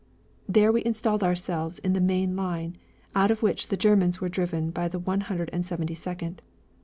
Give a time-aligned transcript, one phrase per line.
[0.49, 2.75] There we installed ourselves in the main line,
[3.13, 6.41] out of which the Germans were driven by the One Hundred and Seventy Second.